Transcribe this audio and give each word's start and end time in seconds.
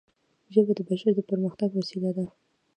ژبه 0.53 0.73
د 0.77 0.79
بشر 0.89 1.11
د 1.15 1.19
پرمختګ 1.29 1.69
وسیله 1.73 2.11
ده 2.17 2.25